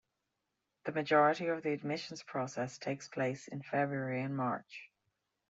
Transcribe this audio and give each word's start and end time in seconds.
The 0.85 0.93
majority 0.93 1.45
of 1.45 1.61
the 1.61 1.73
admissions 1.73 2.23
process 2.23 2.79
takes 2.79 3.07
place 3.07 3.47
in 3.47 3.61
February 3.61 4.23
and 4.23 4.35
March. 4.35 4.89